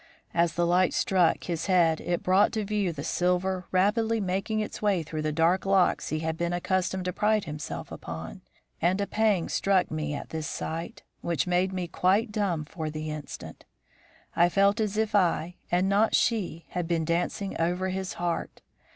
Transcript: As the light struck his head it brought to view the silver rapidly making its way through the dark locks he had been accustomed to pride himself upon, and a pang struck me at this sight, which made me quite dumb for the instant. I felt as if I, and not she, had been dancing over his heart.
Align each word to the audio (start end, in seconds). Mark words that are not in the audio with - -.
As 0.33 0.53
the 0.53 0.65
light 0.65 0.95
struck 0.95 1.43
his 1.43 1.67
head 1.67 2.01
it 2.01 2.23
brought 2.23 2.51
to 2.53 2.65
view 2.65 2.91
the 2.91 3.03
silver 3.03 3.67
rapidly 3.71 4.19
making 4.19 4.59
its 4.59 4.81
way 4.81 5.03
through 5.03 5.21
the 5.21 5.31
dark 5.31 5.63
locks 5.63 6.09
he 6.09 6.21
had 6.21 6.39
been 6.39 6.53
accustomed 6.53 7.05
to 7.05 7.13
pride 7.13 7.43
himself 7.43 7.91
upon, 7.91 8.41
and 8.81 8.99
a 8.99 9.05
pang 9.05 9.47
struck 9.47 9.91
me 9.91 10.15
at 10.15 10.29
this 10.31 10.47
sight, 10.47 11.03
which 11.21 11.45
made 11.45 11.71
me 11.71 11.87
quite 11.87 12.31
dumb 12.31 12.65
for 12.65 12.89
the 12.89 13.11
instant. 13.11 13.63
I 14.35 14.49
felt 14.49 14.79
as 14.79 14.97
if 14.97 15.13
I, 15.13 15.57
and 15.69 15.87
not 15.87 16.15
she, 16.15 16.65
had 16.69 16.87
been 16.87 17.05
dancing 17.05 17.55
over 17.61 17.89
his 17.89 18.13
heart. 18.13 18.63